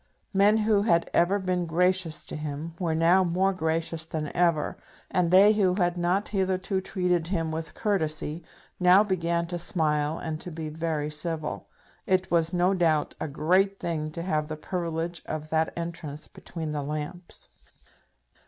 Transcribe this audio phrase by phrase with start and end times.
[0.33, 4.75] Men who had ever been gracious to him were now more gracious than ever,
[5.11, 8.43] and they who had not hitherto treated him with courtesy,
[8.79, 11.67] now began to smile and to be very civil.
[12.07, 16.71] It was, no doubt, a great thing to have the privilege of that entrance between
[16.71, 17.47] the lamps.